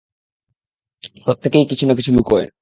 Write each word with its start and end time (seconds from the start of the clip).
প্রত্যেকেই 1.25 1.65
কিছু 1.65 1.83
না 1.87 1.93
কিছু 1.95 2.11
লুকোয়। 2.13 2.45